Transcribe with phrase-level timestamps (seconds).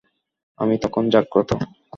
[0.59, 1.49] আমি তখন জাগ্রত।